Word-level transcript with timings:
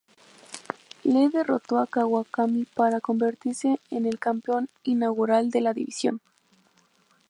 Lee 1.03 1.29
derrotó 1.29 1.77
a 1.77 1.85
Kawakami 1.85 2.65
para 2.75 3.01
convertirse 3.01 3.79
en 3.91 4.07
el 4.07 4.17
campeón 4.17 4.67
inaugural 4.83 5.51
de 5.51 5.61
la 5.61 5.73
división. 5.75 6.19